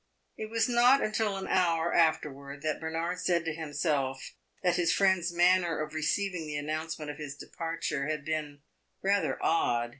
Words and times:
It 0.35 0.49
was 0.49 0.67
not 0.67 1.13
till 1.13 1.37
an 1.37 1.45
hour 1.45 1.93
afterwards 1.93 2.63
that 2.63 2.81
Bernard 2.81 3.19
said 3.19 3.45
to 3.45 3.53
himself 3.53 4.33
that 4.63 4.75
his 4.77 4.91
friend's 4.91 5.31
manner 5.31 5.79
of 5.79 5.93
receiving 5.93 6.47
the 6.47 6.57
announcement 6.57 7.11
of 7.11 7.17
his 7.19 7.35
departure 7.37 8.07
had 8.07 8.25
been 8.25 8.61
rather 9.03 9.37
odd. 9.43 9.89